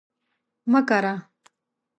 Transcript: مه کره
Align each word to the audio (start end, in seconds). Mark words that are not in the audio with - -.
مه 0.71 0.81
کره 0.89 1.13